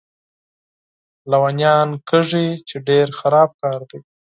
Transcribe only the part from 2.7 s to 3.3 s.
ډېر